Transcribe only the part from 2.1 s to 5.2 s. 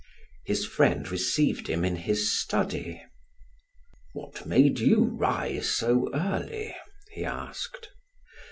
study. "What made you